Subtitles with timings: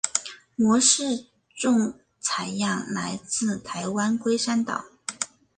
[0.55, 1.27] 模式
[1.59, 2.83] 种采样
[3.23, 4.83] 自台湾龟山岛。